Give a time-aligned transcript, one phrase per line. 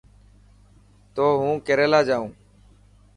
[1.13, 2.31] تون هون ڪيريلا جائون.